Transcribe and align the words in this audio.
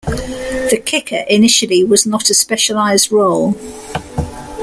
The 0.71 0.81
kicker 0.83 1.25
initially 1.29 1.83
was 1.83 2.07
not 2.07 2.31
a 2.31 2.33
specialized 2.33 3.11
role. 3.11 3.55